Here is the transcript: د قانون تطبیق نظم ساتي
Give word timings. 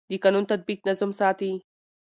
د 0.09 0.11
قانون 0.23 0.43
تطبیق 0.51 0.79
نظم 0.87 1.11
ساتي 1.19 1.51